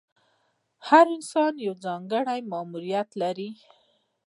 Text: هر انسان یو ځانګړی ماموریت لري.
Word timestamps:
هر 0.87 1.05
انسان 1.17 1.53
یو 1.67 1.75
ځانګړی 1.85 2.39
ماموریت 2.51 3.09
لري. 3.21 3.49